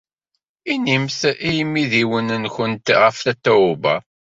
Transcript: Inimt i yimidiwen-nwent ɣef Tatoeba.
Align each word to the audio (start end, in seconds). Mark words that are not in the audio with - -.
Inimt 0.73 1.19
i 1.47 1.49
yimidiwen-nwent 1.55 2.87
ɣef 2.99 3.15
Tatoeba. 3.25 3.95